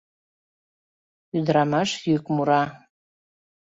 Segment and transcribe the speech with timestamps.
[1.37, 2.63] Ӱдырамаш йӱк мура: